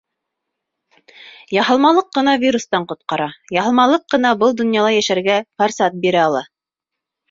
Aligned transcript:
Яһалмалыҡ 1.57 2.09
ҡына 2.19 2.35
вирустан 2.45 2.89
ҡотҡара, 2.95 3.29
яһалмалыҡ 3.61 4.11
ҡына 4.17 4.35
был 4.43 4.59
донъяла 4.61 4.99
йәшәргә 5.01 5.41
форсат 5.63 6.05
бирә 6.05 6.29
ала. 6.29 6.49